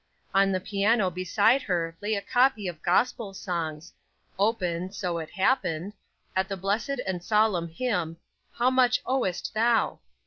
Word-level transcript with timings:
On 0.33 0.51
the 0.51 0.59
piano 0.59 1.11
beside 1.11 1.61
her 1.61 1.95
lay 2.01 2.15
a 2.15 2.23
copy 2.23 2.67
of 2.67 2.81
"Gospel 2.81 3.35
Songs;" 3.35 3.93
open, 4.39 4.91
so 4.91 5.19
it 5.19 5.29
happened(?), 5.29 5.93
at 6.35 6.49
the 6.49 6.57
blessed 6.57 6.99
and 7.05 7.23
solemn 7.23 7.67
hymn, 7.67 8.17
"How 8.53 8.71
much 8.71 9.03
owest 9.05 9.53
thou?" 9.53 9.99